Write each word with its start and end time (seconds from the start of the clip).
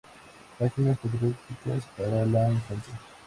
Páginas 0.57 0.97
patrióticas 0.97 1.83
para 1.95 2.25
la 2.25 2.49
infancia". 2.51 2.99